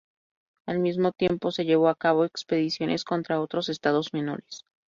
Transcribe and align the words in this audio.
Al 0.65 0.79
mismo 0.79 1.11
tiempo, 1.11 1.51
se 1.51 1.63
llevó 1.63 1.87
a 1.87 1.93
cabo 1.93 2.25
expediciones 2.25 3.03
contra 3.03 3.39
otros 3.39 3.69
estados 3.69 4.13
menores. 4.13 4.65